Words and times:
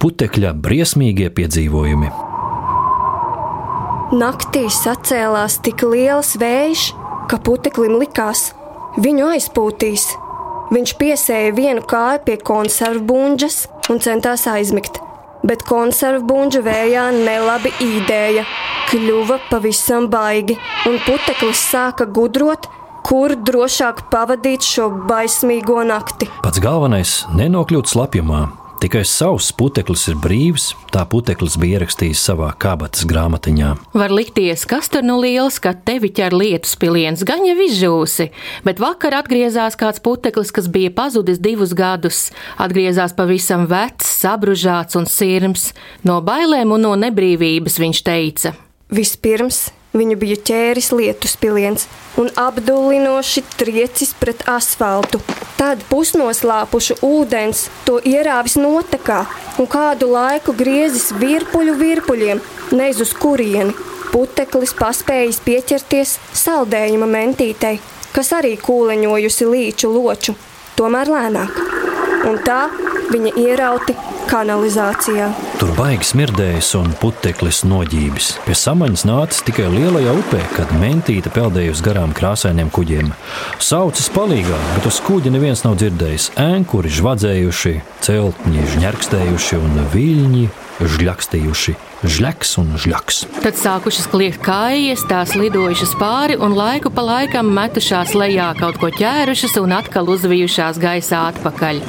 putekļa 0.00 0.54
briesmīgie 0.64 1.28
piedzīvojumi. 1.36 2.08
Naktī 4.16 4.64
sacēlās 4.72 5.60
tik 5.62 5.84
liels 5.86 6.32
vējš, 6.40 6.86
ka 7.30 7.38
puteklim 7.44 7.98
likās, 8.00 8.50
viņu 8.98 9.28
aizpūtīs. 9.36 10.08
Viņš 10.70 10.94
piesēja 10.98 11.52
vienu 11.54 11.84
kāju 11.86 12.24
pie 12.26 12.36
konservu 12.46 13.04
buļģas 13.10 13.60
un 13.92 14.00
centās 14.02 14.46
aizmigt, 14.50 14.98
bet 15.46 15.66
konservu 15.68 16.24
buļģa 16.30 16.64
vējā 16.66 17.06
nelabi 17.20 17.74
īdēja. 17.84 18.46
Kļuva 18.90 19.38
pavisam 19.50 20.08
baigi, 20.10 20.56
un 20.90 20.98
puteklis 21.04 21.60
sāka 21.70 22.08
gudrot, 22.10 22.66
kur 23.06 23.36
drošāk 23.36 24.06
pavadīt 24.10 24.66
šo 24.66 24.88
baismīgo 25.06 25.84
nakti. 25.86 26.26
Pats 26.42 26.58
galvenais- 26.62 27.26
nenokļūt 27.38 27.86
slapjumā, 27.86 28.48
Tikai 28.80 29.02
savs 29.04 29.50
puteklis 29.52 30.06
ir 30.08 30.14
brīvs, 30.24 30.70
tā 30.88 31.02
puteklis 31.12 31.58
bija 31.60 31.76
ierakstījis 31.76 32.22
savā 32.30 32.46
kabatas 32.56 33.02
grāmatiņā. 33.04 33.74
Var 33.92 34.12
likties, 34.14 34.62
kas 34.64 34.88
tur 34.88 35.04
nu 35.04 35.18
liels, 35.20 35.58
ka 35.60 35.74
tevi 35.76 36.08
ķer 36.16 36.32
lietus 36.32 36.78
piliens, 36.80 37.20
gan 37.28 37.44
jau 37.44 37.58
izžūsi, 37.60 38.30
bet 38.64 38.80
vakar 38.80 39.18
atgriezās 39.18 39.76
kāds 39.76 40.00
puteklis, 40.00 40.48
kas 40.56 40.70
bija 40.72 40.94
pazudis 40.96 41.42
divus 41.44 41.74
gadus. 41.76 42.30
Atgriezās 42.56 43.12
pavisam 43.18 43.66
vecs, 43.68 44.08
sabružāts 44.22 44.96
un 44.96 45.04
sirms. 45.04 45.74
No 46.08 46.22
bailēm 46.24 46.72
un 46.72 46.88
no 46.88 46.94
nebrīvības 47.04 47.76
viņš 47.84 48.00
teica: 48.08 48.54
Vispirms 48.96 49.66
Viņu 49.90 50.16
bija 50.20 50.36
ķēris 50.46 50.92
lietus 50.94 51.32
piliens 51.40 51.88
un 52.20 52.28
apdullinoši 52.38 53.42
triecis 53.58 54.12
pret 54.14 54.44
asfaltu. 54.50 55.18
Tad 55.58 55.82
pusnoslāpušu 55.90 57.00
ūdens 57.04 57.64
to 57.88 57.98
ierāvis 58.06 58.54
notekā 58.60 59.24
un 59.58 59.66
kādu 59.70 60.12
laiku 60.12 60.54
griezis 60.56 61.10
virpuļu 61.18 61.74
virpuļiem, 61.80 62.42
nez 62.78 63.02
uz 63.02 63.14
kurieni. 63.18 63.74
Puteklis 64.10 64.72
paspējis 64.78 65.42
pieķerties 65.46 66.16
saldējuma 66.38 67.06
mentītei, 67.10 67.76
kas 68.14 68.32
arī 68.34 68.56
kūleņojusi 68.62 69.50
līču 69.50 69.90
loču, 69.94 70.34
tomēr 70.78 71.10
lēnāk. 71.10 71.60
Un 72.30 72.40
tā 72.46 72.62
viņa 73.10 73.32
ierauti 73.40 73.94
kanalizācijā. 74.30 75.28
Tur 75.60 75.72
baigi 75.76 76.06
smirdējis 76.12 76.70
un 76.78 76.94
puteklis 77.00 77.62
noģībis. 77.68 78.30
Pie 78.46 78.56
samaņas 78.56 79.04
nācis 79.08 79.44
tikai 79.48 79.66
lielajā 79.72 80.14
upē, 80.22 80.40
kad 80.54 80.72
mentīte 80.80 81.32
peldējusi 81.34 81.84
garām 81.86 82.14
krāsainiem 82.16 82.70
kuģiem. 82.74 83.12
Saucis 83.62 84.10
palīgā, 84.14 84.58
bet 84.76 84.88
uz 84.90 85.02
kuģa 85.06 85.34
neviens 85.34 85.64
nav 85.66 85.78
dzirdējis. 85.80 86.30
Ēnkuri 86.40 86.92
žvadzējuši, 87.00 87.76
celtņi 88.06 88.66
žņerkstējuši 88.74 89.60
un 89.60 89.86
viļņi 89.94 90.48
žļakstījuši. 90.80 91.76
Žļaks 92.00 92.54
un 92.62 92.70
žļaks. 92.80 93.18
Tad 93.44 93.58
sākušas 93.60 94.06
kliegt 94.08 94.40
kājas, 94.44 95.02
tās 95.10 95.34
lidojušas 95.36 95.92
pāri 96.00 96.38
un 96.40 96.56
laiku 96.56 96.92
pa 96.94 97.04
laikam 97.04 97.52
metušās 97.52 98.14
lejā, 98.16 98.54
kaut 98.56 98.80
ko 98.80 98.88
ķērušas 98.94 99.60
un 99.60 99.76
atkal 99.76 100.08
uzvijušās 100.16 100.80
gaisā 100.80 101.26
atpakaļ. 101.34 101.84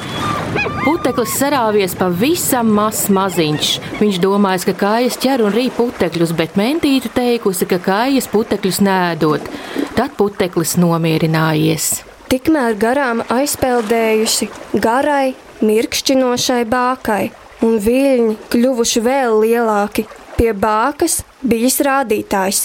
Puteklis 0.82 1.36
sarāvies 1.38 1.92
pavisam 1.94 2.72
mazs 2.74 3.06
maziņš. 3.14 3.68
Viņš 4.00 4.16
domāja, 4.18 4.64
ka 4.66 4.72
kājas 4.80 5.14
ķer 5.22 5.44
un 5.46 5.52
rīp 5.54 5.76
putekļus, 5.78 6.32
bet 6.34 6.56
mentīte 6.58 7.06
teikusi, 7.14 7.68
ka 7.70 7.76
kājas 7.78 8.26
putekļus 8.32 8.80
nēdot. 8.82 9.46
Tad 9.94 10.16
puteklis 10.18 10.74
nomierinājies. 10.82 12.00
Tikmēr 12.32 12.74
garām 12.82 13.22
aizpeldējusi 13.30 14.48
garai, 14.82 15.36
mirkšķinošai 15.62 16.64
bākai 16.72 17.28
un 17.62 17.78
viļņi 17.84 18.34
kļuvuši 18.50 19.02
vēl 19.06 19.38
lielāki. 19.44 20.08
Pie 20.34 20.50
bākas 20.50 21.20
bijis 21.46 21.78
rādītājs, 21.86 22.64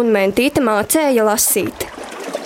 un 0.00 0.08
mentīte 0.16 0.64
mācēja 0.64 1.28
lasīt. 1.28 1.84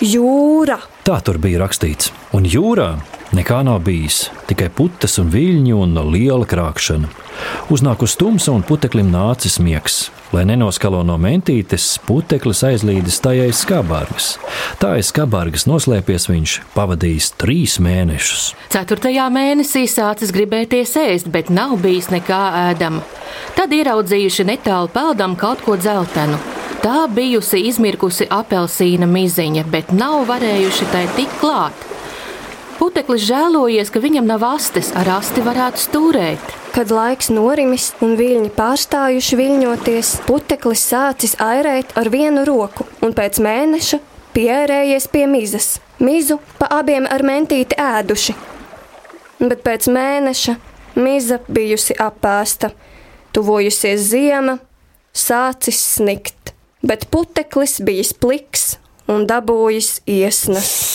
Jūra! 0.03 0.81
Tā 1.07 1.21
tur 1.23 1.39
bija 1.39 1.63
rakstīts, 1.63 2.11
un 2.35 2.43
jūrā 2.43 2.89
nekā 3.35 3.61
nav 3.65 3.81
bijis, 3.85 4.27
tikai 4.49 4.69
putas 4.73 5.19
un 5.21 5.29
viļņi 5.33 5.75
un 5.75 5.97
liela 6.11 6.47
krāpšana. 6.49 7.09
Uznāk 7.71 8.03
uz 8.03 8.15
tumsa 8.19 8.51
un 8.51 8.63
puteklim 8.65 9.11
nācis 9.13 9.59
miegs. 9.63 10.09
Lai 10.29 10.43
nenoskalo 10.45 10.99
no 11.05 11.15
mentītes, 11.17 11.85
puteklis 12.05 12.61
aizlīdis 12.67 13.17
tajai 13.23 13.49
skarbāras. 13.55 14.35
Tā 14.81 14.93
aiz 14.99 15.09
skarbāras 15.09 15.65
noslēpies 15.69 16.27
viņš 16.29 16.55
pavadījis 16.75 17.31
trīs 17.41 17.79
mēnešus. 17.81 18.43
Ceturtajā 18.73 19.25
mēnesī 19.33 19.87
sācis 19.89 20.33
gribēties 20.35 20.93
ēst, 21.01 21.31
bet 21.33 21.49
nav 21.49 21.79
bijis 21.81 22.11
nekā 22.13 22.41
ēdama. 22.69 23.01
Tad 23.57 23.73
ieraudzījuši 23.73 24.45
netālu 24.51 24.91
peldam 24.93 25.37
kaut 25.39 25.65
ko 25.65 25.77
dzeltenu. 25.81 26.37
Tā 26.79 27.07
bijusi 27.11 27.65
izmirkusi 27.67 28.29
apelsīna 28.31 29.09
miziņa, 29.09 29.65
bet 29.67 29.89
nav 29.91 30.27
varējuši 30.29 30.91
tai 30.93 31.07
tik 31.17 31.33
klāt. 31.41 31.89
Puteklis 32.79 33.25
žēlojies, 33.27 33.89
ka 33.91 33.99
viņam 33.99 34.23
nav 34.29 34.43
astes, 34.53 34.93
ar 34.95 35.09
asti 35.17 35.41
varētu 35.43 35.81
stūrēt. 35.83 36.51
Kad 36.71 36.93
laiks 36.95 37.27
norimis 37.27 37.89
un 37.99 38.13
viļņi 38.15 38.53
pārstājuši 38.55 39.35
viļņoties, 39.35 40.11
puteklis 40.23 40.85
sācis 40.87 41.35
airēt 41.43 41.91
ar 41.99 42.07
vienu 42.13 42.45
roku 42.47 42.85
un 43.03 43.11
pēc 43.17 43.41
mēneša 43.43 43.99
pierējies 44.31 45.09
pie 45.11 45.25
mizas. 45.27 45.67
Mizu 45.99 46.37
pa 46.61 46.69
abiem 46.77 47.03
ar 47.11 47.25
mentīti 47.27 47.75
ēduši. 47.75 48.37
Bet 49.43 49.59
pēc 49.67 49.89
mēneša 49.91 50.55
miza 51.03 51.41
bijusi 51.51 51.97
apēsta, 51.99 52.71
tuvojusies 53.35 54.07
ziema, 54.13 54.55
sācis 55.11 55.83
snikt, 55.97 56.55
bet 56.79 57.09
puteklis 57.11 57.81
bijis 57.83 58.15
pliks 58.15 58.69
un 59.11 59.27
dabūjis 59.27 59.97
iesnas 60.07 60.88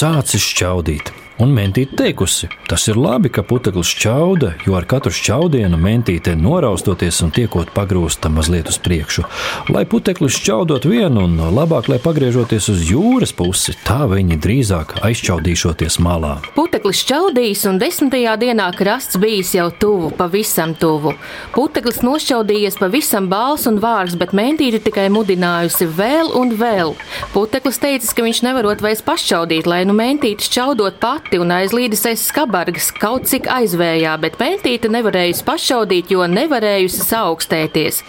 sācis 0.00 0.44
šķaudīt. 0.54 1.10
Un 1.40 1.54
mentīte 1.56 1.96
teikusi, 1.96 2.50
tas 2.68 2.82
ir 2.90 2.98
labi, 3.00 3.30
ka 3.32 3.40
puteklis 3.48 3.88
čauda, 3.96 4.50
jo 4.66 4.74
ar 4.76 4.84
katru 4.84 5.08
čaudienu 5.08 5.78
mentīte 5.80 6.34
noraustoties 6.36 7.16
un 7.24 7.30
tiekot 7.32 7.70
pagrūsta 7.72 8.28
mazliet 8.28 8.68
uz 8.68 8.76
priekšu. 8.84 9.24
Lai 9.72 9.86
puteklis 9.88 10.36
čaudot 10.44 10.84
vienu 10.84 11.22
un 11.24 11.38
labāk, 11.56 11.88
lai 11.88 11.96
pagriežoties 12.02 12.68
uz 12.74 12.82
jūras 12.90 13.32
pusi, 13.32 13.72
tā 13.86 14.02
viņi 14.10 14.36
drīzāk 14.36 14.98
aizčaudīšoties 15.08 15.96
malā. 16.04 16.34
Puteklis 16.58 17.00
čaudījis 17.08 17.64
un 17.72 17.80
desmitajā 17.80 18.36
dienā 18.42 18.68
krasts 18.76 19.16
bijis 19.22 19.54
jau 19.56 19.70
tuvu, 19.72 20.12
pavisam 20.20 20.76
tuvu. 20.76 21.14
Puteklis 21.56 22.02
nošķaudījies 22.04 22.76
pavisam 22.82 23.30
bāls 23.32 23.64
un 23.70 23.80
vārgs, 23.80 24.18
bet 24.20 24.36
mentīte 24.36 24.82
tikai 24.90 25.08
mudinājusi 25.16 25.88
vēl 25.88 26.36
un 26.36 26.52
vēl. 26.60 26.92
Puteklis 27.32 27.80
teica, 27.80 28.12
ka 28.12 28.28
viņš 28.28 28.44
nevarot 28.44 28.84
vairs 28.84 29.00
pašķaudīt, 29.08 29.64
lai 29.64 29.86
nu 29.88 29.96
mentīte 29.96 30.52
čaudot 30.52 31.00
pati 31.00 31.29
pati 31.30 31.38
un 31.38 31.52
aizlīdis 31.54 32.00
aiz 32.10 32.24
skabargas 32.26 32.88
kaut 32.90 33.28
cik 33.30 33.44
aizvējā, 33.46 34.16
bet 34.18 34.40
mentīte 34.40 34.88
nevarējusi 34.90 35.44
pašaudīt, 35.46 36.08
jo 36.10 36.24
nevarējusi 36.26 37.04
saaugstēties. 37.06 38.00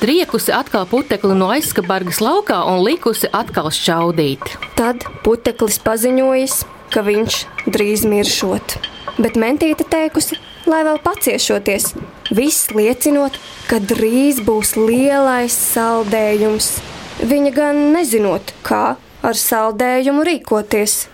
Triekusi 0.00 0.50
atkal 0.50 0.88
putekli 0.90 1.36
no 1.38 1.52
aizskabargas 1.54 2.18
laukā 2.18 2.56
un 2.66 2.82
likusi 2.82 3.30
atkal 3.30 3.70
šķaudīt. 3.70 4.42
Tad 4.74 5.06
puteklis 5.22 5.78
paziņojis, 5.84 6.56
ka 6.90 7.04
viņš 7.06 7.36
drīz 7.70 8.02
miršot. 8.10 8.74
Bet 9.22 9.38
mentīte 9.38 9.86
teikusi, 9.86 10.40
lai 10.66 10.82
vēl 10.88 10.98
paciešoties, 11.06 11.92
viss 12.34 12.74
liecinot, 12.74 13.38
ka 13.70 13.78
drīz 13.78 14.42
būs 14.42 14.74
lielais 14.74 15.54
saldējums. 15.54 16.72
Viņa 17.22 17.54
gan 17.54 17.80
nezinot, 17.94 18.56
kā 18.66 18.98
ar 19.22 19.42
saldējumu 19.46 20.26
rīkoties. 20.26 21.04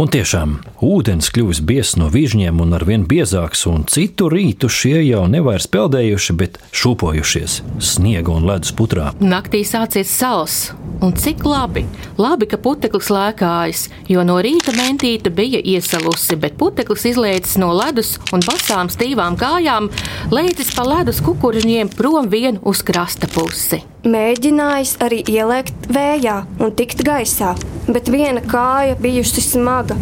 Un 0.00 0.08
tiešām 0.08 0.54
ūdens 0.80 1.28
kļuvis 1.34 1.58
biezs 1.68 1.98
no 2.00 2.06
vižņiem 2.12 2.62
un 2.64 2.72
arvien 2.78 3.02
biezāks, 3.04 3.66
un 3.68 3.84
citu 3.84 4.30
rītu 4.32 4.70
šie 4.72 5.02
jau 5.04 5.26
nevairs 5.28 5.68
peldējuši, 5.68 6.36
bet 6.40 6.56
šūpojušies 6.72 7.58
sniega 7.92 8.32
un 8.32 8.48
ledus 8.48 8.72
putrā. 8.78 9.10
Naktī 9.20 9.60
sācies 9.68 10.08
sals, 10.08 10.56
un 11.04 11.12
cik 11.12 11.44
labi, 11.44 11.84
labi, 12.16 12.48
ka 12.48 12.56
puteklis 12.56 13.12
lēkājas, 13.12 13.84
jo 14.08 14.24
no 14.24 14.40
rīta 14.40 14.72
mentīte 14.80 15.28
bija 15.28 15.60
iesalusi, 15.60 16.40
bet 16.40 16.56
puteklis 16.56 17.10
izlēcis 17.12 17.60
no 17.60 17.74
ledus 17.76 18.16
un 18.32 18.40
basām 18.48 18.88
stīvām 18.92 19.36
kājām, 19.36 19.92
lēcis 20.32 20.72
pa 20.72 20.88
ledus 20.88 21.20
kukurņiem 21.20 21.92
prom 21.92 22.32
vien 22.32 22.62
uz 22.64 22.80
krasta 22.80 23.28
pusi 23.28 23.84
mēģinājis 24.06 24.96
arī 25.02 25.20
ielēkt 25.30 25.86
vējā 25.92 26.36
un 26.62 26.72
tikt 26.78 27.04
gaisā, 27.06 27.52
bet 27.88 28.10
viena 28.10 28.42
kāja 28.42 28.96
bijusi 28.98 29.44
smaga, 29.44 29.96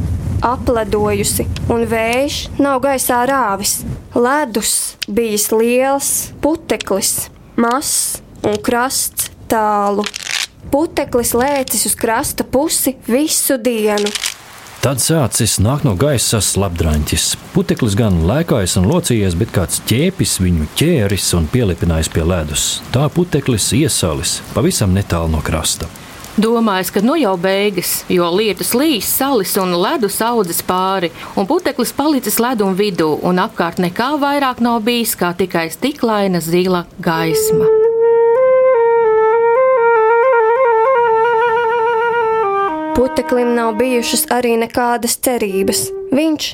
apledojusi, 0.47 1.47
un 1.73 1.85
vējš 1.91 2.39
nav 2.63 2.81
gaisā 2.85 3.23
rāvis. 3.29 3.81
Ledus 4.17 4.97
bijis 5.09 5.51
liels, 5.53 6.11
puteklis, 6.43 7.29
mazs 7.61 8.21
un 8.47 8.57
krasts 8.65 9.31
tālu. 9.51 10.07
Puteklis 10.71 11.33
lēcis 11.35 11.87
uz 11.89 11.97
krasta 11.99 12.47
pusi 12.47 12.95
visu 13.09 13.59
dienu. 13.59 14.11
Tad 14.81 14.97
sācis 14.97 15.59
nākt 15.61 15.85
no 15.85 15.93
gaisa 15.93 16.39
slapdraņķis. 16.41 17.25
Puteklis 17.53 17.93
gan 18.01 18.23
lēkājis 18.25 18.79
un 18.81 18.87
locījies, 18.89 19.35
bet 19.37 19.51
kāds 19.53 19.83
ķēpis 19.85 20.39
viņu 20.41 20.69
ķēris 20.81 21.27
un 21.37 21.49
pielipinājis 21.53 22.09
pie 22.15 22.25
ledus. 22.25 22.65
Tā 22.89 23.05
puteklis 23.13 23.67
iesalis 23.77 24.39
pavisam 24.55 24.97
netālu 24.97 25.35
no 25.35 25.43
krasta. 25.45 25.91
Domājis, 26.41 26.95
ka 26.95 27.03
nu 27.05 27.19
jau 27.21 27.35
beigas, 27.37 28.07
jo 28.09 28.31
lietus 28.33 28.73
līs, 28.73 29.11
salis 29.21 29.53
un 29.61 29.77
ledus 29.77 30.17
audzes 30.25 30.63
pāri, 30.65 31.13
un 31.37 31.45
puteklis 31.51 31.93
palicis 31.93 32.41
ledum 32.41 32.73
vidū, 32.79 33.11
un 33.21 33.43
apkārt 33.45 33.83
nekā 33.85 34.15
vairāk 34.23 34.65
nav 34.65 34.81
bijis 34.89 35.13
kā 35.13 35.35
tikai 35.37 35.69
stiklaina 35.77 36.41
zila 36.41 36.87
gaisma. 37.05 37.80
Puteklim 43.01 43.55
nav 43.57 43.79
bijušas 43.79 44.27
arī 44.29 44.59
nekādas 44.61 45.15
cerības. 45.25 45.87
Viņš 46.13 46.49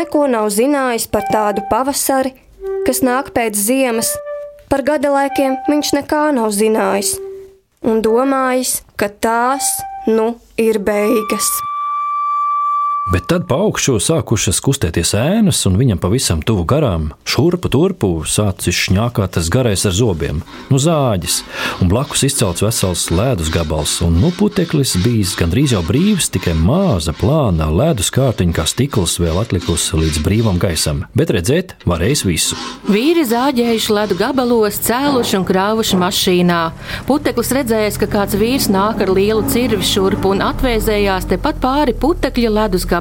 neko 0.00 0.24
nav 0.32 0.48
zinājis 0.50 1.06
par 1.12 1.28
tādu 1.30 1.62
pavasari, 1.70 2.32
kas 2.88 3.04
nāk 3.06 3.30
pēc 3.36 3.54
ziemas. 3.54 4.10
Par 4.66 4.82
gada 4.82 5.14
laikiem 5.14 5.60
viņš 5.70 5.94
nekā 6.00 6.24
nav 6.34 6.50
zinājis 6.58 7.20
un 7.86 8.02
domājis, 8.02 8.80
ka 8.98 9.14
tās 9.14 9.76
nu 10.10 10.32
ir 10.58 10.82
beigas. 10.82 11.52
Bet 13.10 13.24
tad 13.26 13.48
pa 13.50 13.56
augšu 13.58 13.96
sākušas 13.98 14.60
kustēties 14.62 15.10
ēnas, 15.18 15.58
un 15.66 15.74
viņam 15.74 15.98
pavisam 15.98 16.38
tuvu 16.46 16.62
garām, 16.70 17.08
šurpu 17.26 17.66
turpu 17.74 18.10
sācis 18.30 18.78
šņākāt 18.78 19.32
tas 19.34 19.48
garais 19.50 19.82
ar 19.88 19.96
zobiem, 19.96 20.38
nu 20.70 20.78
zāģis, 20.78 21.40
un 21.82 21.90
blakus 21.90 22.22
izcelts 22.28 22.62
vesels 22.62 23.08
ledus 23.10 23.50
gabals, 23.50 23.96
un 24.06 24.20
nu 24.22 24.30
puteklis 24.36 24.94
bijis 25.02 25.32
gandrīz 25.34 25.74
jau 25.74 25.80
brīvs, 25.82 26.28
tikai 26.30 26.54
maza 26.54 27.10
plāna 27.18 27.66
ledus 27.74 28.12
kārtiņa 28.14 28.54
kā 28.60 28.68
stikls 28.70 29.16
vēl 29.18 29.40
atlikusi 29.42 29.98
līdz 29.98 30.22
brīvam 30.22 30.62
gaisam, 30.62 31.02
bet 31.18 31.34
redzēt 31.34 31.74
varēs 31.82 32.22
visu. 32.28 32.60
Vīri 32.86 33.26
zāģējuši 33.26 33.96
ledu 33.98 34.20
gabalos, 34.22 34.78
cēluši 34.86 35.40
un 35.40 35.48
krāvuši 35.50 36.00
mašīnā. 36.04 36.62
Puteklis 37.10 37.50
redzējis, 37.58 37.98
ka 37.98 38.12
kāds 38.14 38.38
vīrs 38.38 38.70
nāk 38.70 39.02
ar 39.02 39.10
lielu 39.10 39.42
cirvi 39.50 39.90
šurpu 39.90 40.36
un 40.36 40.46
atvēzējās 40.52 41.32
tepat 41.34 41.58
pāri 41.66 41.98
putekļa 41.98 42.56
ledus 42.60 42.86
gabalam. 42.86 42.91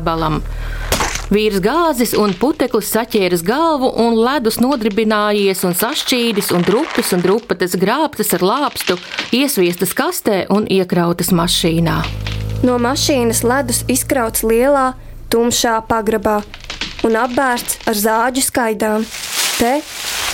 Vīrs 1.31 1.61
gāzis 1.63 2.11
un 2.19 2.33
puteklis 2.35 2.89
saķēris 2.91 3.45
galvu, 3.47 3.87
un 4.03 4.17
ledus 4.19 4.57
nodribinājies 4.59 5.61
un 5.63 5.71
sašķīdis, 5.79 6.49
un 6.51 6.65
drupis 6.67 7.13
un 7.15 7.23
drupatas 7.23 7.77
grābtas 7.79 8.33
ar 8.35 8.43
lāpstu, 8.43 8.97
iesviestas 9.31 9.95
kastē 9.95 10.41
un 10.51 10.67
iekrautas 10.67 11.31
mašīnā. 11.31 12.01
No 12.67 12.75
mašīnas 12.83 13.45
ledus 13.47 13.79
izkrauts 13.87 14.43
lielā, 14.43 14.89
tumšā 15.31 15.77
pagrabā 15.87 16.41
un 17.07 17.15
apbērts 17.15 17.79
ar 17.87 18.03
zāģu 18.03 18.43
skaidām. 18.49 19.07
Te, 19.55 19.77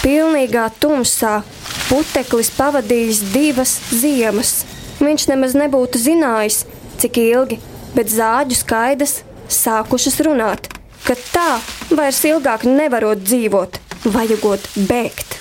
pilnīgā 0.02 0.66
tumsā, 0.82 1.44
puteklis 1.92 2.50
pavadījis 2.58 3.22
divas 3.36 3.78
ziemas. 3.94 4.64
Viņš 4.98 5.30
nemaz 5.30 5.54
nebūtu 5.54 6.02
zinājis, 6.02 6.64
cik 6.98 7.22
ilgi, 7.22 7.62
bet 7.94 8.10
zāģu 8.10 8.58
skaidas 8.58 9.20
sākušas 9.54 10.20
runāt, 10.28 10.70
ka 11.06 11.16
tā 11.32 11.50
vairs 11.90 12.24
ilgāk 12.28 12.68
nevarot 12.68 13.24
dzīvot, 13.24 13.80
vajagot 14.14 14.70
bēgt. 14.90 15.37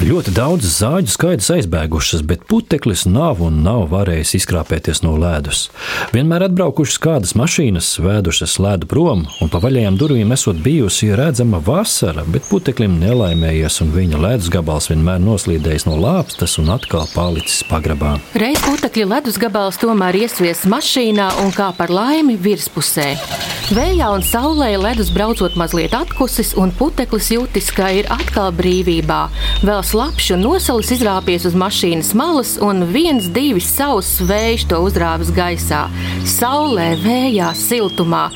Ļoti 0.00 0.32
daudz 0.32 0.64
zāģu 0.78 1.12
skaidrs 1.12 1.50
aizbēgušas, 1.52 2.22
bet 2.24 2.46
puteklis 2.48 3.02
nav 3.04 3.42
un 3.44 3.58
nav 3.60 3.82
varējis 3.90 4.30
izkrāpēties 4.38 5.02
no 5.04 5.12
ledus. 5.20 5.66
Vienmēr 6.14 6.46
atbraukušas 6.46 6.96
kādas 7.04 7.34
mašīnas, 7.36 7.90
vēdušas 8.00 8.54
ledu 8.64 8.88
prom, 8.88 9.26
un 9.44 9.52
pa 9.52 9.60
vaļajām 9.60 9.98
durvīm 10.00 10.32
esot 10.32 10.62
bijusi 10.64 11.10
redzama 11.20 11.60
vasara, 11.66 12.24
bet 12.24 12.48
puteklim 12.48 12.96
nelaimējies, 13.02 13.76
un 13.84 13.92
viņa 13.92 14.22
ledus 14.24 14.48
gabals 14.56 14.88
vienmēr 14.88 15.20
noslīdējis 15.20 15.84
no 15.90 16.00
lāpstas 16.00 16.56
un 16.62 16.72
atkal 16.72 17.04
palicis 17.12 17.60
pagrabā. 17.68 18.16
Reiz 18.40 18.64
putekļa 18.64 19.10
ledus 19.18 19.36
gabals 19.42 19.76
tomēr 19.84 20.22
iesviests 20.22 20.64
mašīnā 20.64 21.28
un 21.44 21.52
kā 21.52 21.74
par 21.76 21.92
laimi 21.92 22.40
virspusē. 22.40 23.10
Vējā 23.70 24.08
un 24.10 24.24
saulē 24.26 24.72
ledus 24.80 25.12
braucot 25.14 25.54
mazliet 25.60 25.92
atkusis, 25.94 26.56
un 26.58 26.72
puteklis 26.74 27.28
jūtis, 27.36 27.68
ka 27.70 27.92
ir 28.00 28.08
atkal 28.10 28.48
brīvībā. 28.56 29.20
Vēl 29.62 29.84
slapjš 29.90 30.28
un 30.36 30.44
nosalis 30.44 30.92
izrāpies 30.94 31.42
uz 31.48 31.54
mašīnas 31.58 32.12
malas, 32.14 32.52
un 32.62 32.84
viens, 32.92 33.26
divi 33.34 33.62
sauss 33.64 34.20
vējš 34.22 34.68
to 34.70 34.78
uzrāvis 34.86 35.32
gaisā. 35.34 35.80
Saulē, 36.30 36.92
vējā, 37.02 37.48
siltumā. 37.58 38.28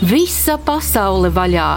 Visa 0.00 0.56
pasaule 0.56 1.28
vaļā. 1.34 1.68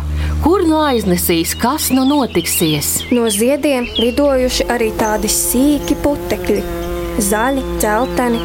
Kur 0.46 0.64
nu 0.70 0.80
aiznesīs, 0.86 1.58
kas 1.60 1.90
nu 1.92 2.08
notiksies? 2.08 2.96
No 3.12 3.28
ziediem 3.28 3.92
lidojuši 4.00 4.70
arī 4.72 4.94
tādi 4.96 5.32
sīki 5.32 6.00
putekļi. 6.06 6.85
Zaļi, 7.16 7.62
dzelteni, 7.80 8.40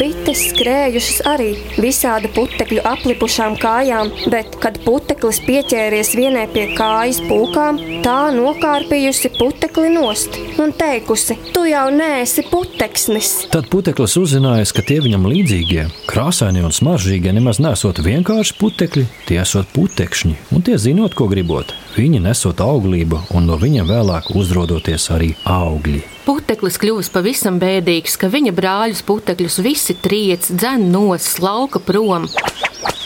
bites 0.00 0.40
skrējušas 0.48 1.18
arī 1.28 1.50
visādi 1.76 2.30
putekļu 2.32 2.80
aplipušām 2.88 3.58
kājām, 3.60 4.08
bet, 4.32 4.56
kad 4.62 4.78
puteklis 4.86 5.42
pieķēries 5.44 6.14
vienai 6.16 6.46
pie 6.54 6.64
kājas 6.78 7.20
pūkām, 7.28 7.76
tā 8.06 8.30
nokārpījusi 8.32 9.34
putekli 9.36 9.92
nost 9.92 10.40
un 10.62 10.72
teikusi: 10.72 11.36
Tu 11.52 11.66
jau 11.68 11.84
neesi 11.92 12.46
puteksnis. 12.48 13.34
Tad 13.52 13.68
puteklis 13.68 14.16
uzzinājis, 14.16 14.72
ka 14.72 14.86
tie 14.88 15.02
viņam 15.04 15.28
līdzīgie, 15.28 15.86
krāsaini 16.08 16.64
un 16.64 16.72
smaržīgie 16.72 17.36
nemaz 17.36 17.60
nesot 17.60 18.00
vienkārši 18.00 18.56
putekļi, 18.56 19.06
tie 19.28 19.42
esot 19.44 19.68
putekšņi, 19.76 20.36
un 20.56 20.64
tie 20.64 20.80
zinot, 20.80 21.12
ko 21.12 21.28
gribot. 21.28 21.76
Viņi 22.00 22.24
nesot 22.24 22.64
auglību, 22.64 23.26
un 23.36 23.52
no 23.52 23.60
viņiem 23.60 23.92
vēlāk 23.92 24.32
uzrodoties 24.32 25.10
arī 25.12 25.34
augļi. 25.44 26.15
Puteklis 26.26 26.74
kļuvis 26.82 27.06
pavisam 27.14 27.60
bēdīgs, 27.62 28.16
ka 28.18 28.26
viņa 28.26 28.50
brāļus 28.56 29.04
putekļus 29.06 29.60
visi 29.62 29.94
triec, 30.02 30.48
dzen 30.50 30.88
nos, 30.90 31.36
lauka 31.38 31.78
prom. 31.78 32.24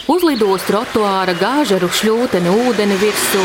Uzlidos 0.09 0.63
trotuāra 0.65 1.35
gāžaru 1.37 1.85
šļūteni 1.93 2.49
ūdeni 2.49 2.95
virsū, 2.97 3.43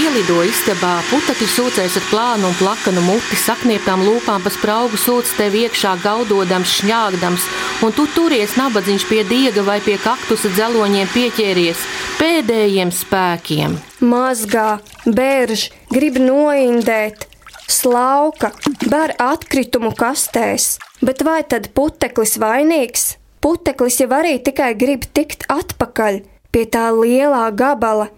ielido 0.00 0.40
istabā, 0.42 0.96
putekļi 1.12 1.46
sūcēs 1.46 1.98
ar 2.00 2.08
plānu 2.08 2.48
un 2.50 2.56
plakanu 2.58 3.04
muti, 3.06 3.38
saknieptām 3.38 4.02
lūpām 4.02 4.42
pa 4.42 4.50
spraugu 4.50 4.98
sūc 4.98 5.30
tev 5.38 5.54
iekšā 5.62 5.94
gaudodams, 6.02 6.72
šņāgdams, 6.80 7.46
un 7.86 7.94
tu 7.94 8.08
turies 8.16 8.56
nabadzīgs 8.58 9.06
pie 9.12 9.22
diega 9.30 9.62
vai 9.62 9.78
pie 9.84 9.94
kaktusa 10.02 10.50
dzeloņiem 10.56 11.12
pieķēries 11.14 11.86
pēdējiem 12.18 12.90
spēkiem. 12.98 13.78
Mazgā, 14.02 14.80
bērž, 15.06 15.68
grib 15.94 16.18
noindēt, 16.18 17.28
slauka, 17.70 18.52
bar 18.90 19.14
atkritumu 19.20 19.92
kastēs, 19.96 20.76
bet 21.04 21.24
vai 21.26 21.42
tad 21.48 21.70
puteklis 21.76 22.36
vainīgs? 22.42 23.14
Puteklis 23.44 24.00
jau 24.00 24.08
arī 24.16 24.38
tikai 24.40 24.72
grib 24.80 25.04
tikt 25.12 25.44
atpakaļ 25.52 26.22
pie 26.54 26.64
tā 26.70 26.88
lielā 26.94 27.48
gabala, 27.56 28.08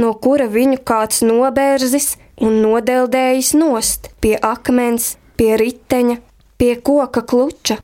no 0.00 0.14
kura 0.18 0.48
viņu 0.50 0.80
kāds 0.88 1.22
nobērzis 1.26 2.14
un 2.42 2.58
nodeldējis 2.64 3.52
nost 3.58 4.10
pie 4.24 4.34
akmens, 4.40 5.14
pie 5.38 5.54
riteņa, 5.60 6.18
pie 6.58 6.72
koka 6.80 7.22
kluča. 7.22 7.78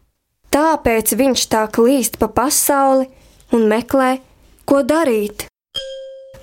Tāpēc 0.50 1.14
viņš 1.14 1.46
tā 1.52 1.66
klīst 1.70 2.18
pa 2.18 2.26
pasauli 2.26 3.06
un 3.54 3.68
meklē, 3.70 4.16
ko 4.66 4.82
darīt. 4.82 5.49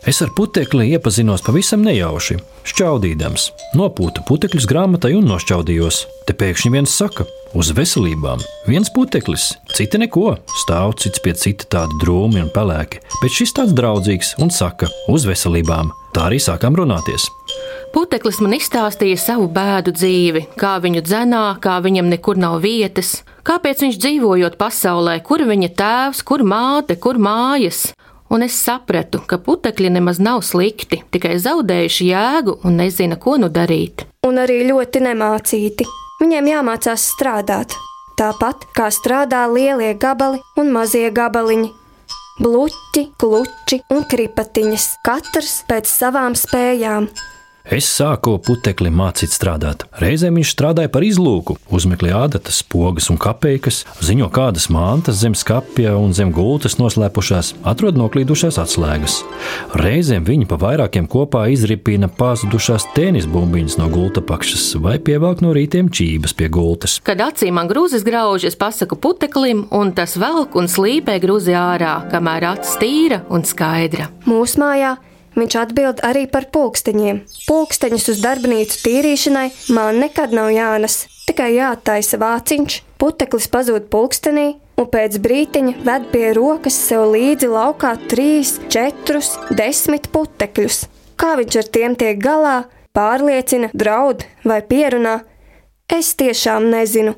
Es 0.05 0.21
ar 0.21 0.29
putekli 0.35 0.91
iepazinos 0.93 1.41
pavisam 1.41 1.81
nejauši, 1.81 2.37
šķaudīdams. 2.69 3.47
Nopūtu 3.75 4.21
putekļus 4.27 4.67
grāmatai 4.69 5.15
un 5.17 5.25
nošķaudījos. 5.27 6.03
Te 6.27 6.35
pēkšņi 6.37 6.71
viens 6.75 6.93
saka, 6.93 7.25
uz 7.57 7.71
veselībām. 7.75 8.43
Viens 8.69 8.91
puteklis, 8.93 9.49
citi 9.73 9.97
neko, 9.97 10.35
stāv 10.61 10.93
cits 11.01 11.23
pie 11.23 11.33
cita 11.39 11.65
tādi 11.73 11.97
drūmi 12.03 12.43
un 12.45 12.53
pelēki, 12.53 13.01
bet 13.23 13.33
šis 13.33 13.55
tāds 13.57 13.75
draudzīgs 13.77 14.35
un 14.43 14.53
saka, 14.53 14.91
uz 15.09 15.25
veselībām. 15.27 15.89
Tā 16.13 16.29
arī 16.29 16.39
sākām 16.41 16.77
runāties. 16.77 17.27
Puteklis 17.93 18.39
man 18.43 18.53
izstāstīja 18.57 19.17
savu 19.19 19.47
bēdu 19.51 19.95
dzīvi, 19.97 20.47
kā 20.59 20.77
viņu 20.83 21.01
dzenā, 21.07 21.45
kā 21.63 21.79
viņam 21.81 22.11
nekur 22.13 22.37
nav 22.37 22.59
vietas, 22.61 23.23
kāpēc 23.47 23.85
viņš 23.85 24.01
dzīvojot 24.03 24.57
pasaulē, 24.59 25.17
kur 25.25 25.45
viņa 25.47 25.71
tēvs, 25.77 26.21
kur 26.27 26.45
māte, 26.45 26.99
kur 27.01 27.17
mājas 27.21 27.87
un 28.29 28.43
es 28.45 28.57
sapratu, 28.59 29.21
ka 29.27 29.39
putekļi 29.41 29.91
nemaz 29.97 30.19
nav 30.23 30.43
slikti, 30.45 31.01
tikai 31.11 31.37
zaudējuši 31.41 32.09
jēgu 32.11 32.59
un 32.67 32.79
nezina, 32.81 33.17
ko 33.19 33.37
nu 33.41 33.49
darīt. 33.53 34.05
Un 34.27 34.41
arī 34.43 34.63
ļoti 34.67 35.03
nemācīti. 35.07 35.87
Viņiem 36.21 36.49
jāmācās 36.49 37.03
strādāt. 37.13 37.75
Tāpat 38.17 38.65
kā 38.73 38.87
strādā 38.89 39.43
lielie 39.51 39.91
gabali 39.93 40.41
un 40.57 40.71
mazie 40.73 41.11
gabaliņi. 41.13 41.69
Bluķi, 42.41 43.03
kluči 43.21 43.81
un 43.93 44.03
kripatiņas, 44.09 44.87
katrs 45.05 45.59
pēc 45.69 45.89
savām 45.89 46.37
spējām. 46.37 47.09
Es 47.67 47.83
sāku 47.91 48.37
putekli 48.39 48.87
mācīt 48.87 49.33
strādāt. 49.35 49.81
Reizēm 49.99 50.37
viņš 50.39 50.51
strādāja 50.53 50.87
par 50.87 51.03
izlūku, 51.03 51.57
uzmeklēja 51.75 52.21
ādatas, 52.23 52.61
pogas 52.63 53.09
un 53.11 53.17
kapeikas, 53.19 53.81
ziņo 53.99 54.29
kādas 54.31 54.69
mantas 54.71 55.17
zem 55.19 55.33
skapja 55.35 55.97
un 55.99 56.13
zem 56.15 56.31
gultas 56.31 56.77
noslēpušās, 56.79 57.49
atrod 57.67 57.99
noklīdušās 57.99 58.55
atslēgas. 58.63 59.17
Reizēm 59.81 60.23
viņi 60.29 60.47
pa 60.47 60.55
vairākiem 60.61 61.09
kopā 61.11 61.41
izripina 61.51 62.07
pazudušās 62.07 62.87
tenis 62.95 63.27
bumbiņas 63.27 63.75
no 63.81 63.89
gulta 63.91 64.23
pakšas 64.23 64.69
vai 64.79 64.95
pievelk 65.03 65.43
no 65.43 65.51
rītiem 65.57 65.91
čības 65.91 66.37
pie 66.39 66.47
gultas. 66.47 67.01
Kad 67.03 67.25
acīm 67.25 67.59
man 67.59 67.67
grūzis 67.67 68.07
grauž, 68.07 68.47
es 68.47 68.55
pasaku 68.55 68.95
puteklim, 68.95 69.65
un 69.75 69.91
tas 69.97 70.15
velk 70.15 70.55
un 70.55 70.71
slīpē 70.71 71.19
grūzi 71.19 71.59
ārā, 71.59 71.97
kamēr 72.15 72.47
acis 72.53 72.79
tīra 72.79 73.25
un 73.27 73.43
skaidra. 73.43 74.07
Mūsu 74.23 74.63
mājā 74.63 74.95
viņš 75.37 75.57
atbild 75.61 76.01
arī 76.05 76.25
par 76.31 76.49
pulksteņiem. 76.53 77.23
Pulksteņus 77.47 78.09
uz 78.13 78.21
darbnīcu 78.23 78.81
tīrīšanai 78.83 79.47
man 79.75 80.01
nekad 80.01 80.33
nav 80.35 80.51
jānes, 80.53 81.05
tikai 81.29 81.53
jātaisa 81.55 82.19
vāciņš, 82.21 82.81
puteklis 83.01 83.49
pazūd 83.53 83.89
pulkstenī, 83.93 84.47
un 84.77 84.89
pēc 84.91 85.19
brīdiņa 85.23 85.77
ved 85.85 86.09
pie 86.13 86.31
rokas 86.37 86.77
sev 86.89 87.07
līdzi 87.13 87.49
laukā 87.51 87.95
trīs, 88.09 88.57
četrus, 88.73 89.35
desmit 89.49 90.09
putekļus. 90.13 90.85
Kā 91.17 91.33
viņš 91.39 91.61
ar 91.61 91.71
tiem 91.73 91.95
tiek 91.97 92.19
galā, 92.21 92.57
pārliecina, 92.97 93.71
draud 93.73 94.25
vai 94.45 94.61
pierunā, 94.61 95.19
es 95.89 96.13
tiešām 96.17 96.69
nezinu. 96.73 97.17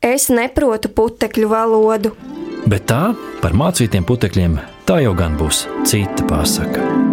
Es 0.00 0.30
neprotu 0.32 0.88
putekļu 0.96 1.50
valodu. 1.50 2.14
Bet 2.70 2.88
tā 2.88 3.10
par 3.42 3.56
mācītiem 3.56 4.06
putekļiem 4.08 4.56
tā 4.88 5.02
jau 5.04 5.14
gan 5.18 5.36
būs 5.40 5.66
cita 5.84 6.24
pasaka. 6.30 7.09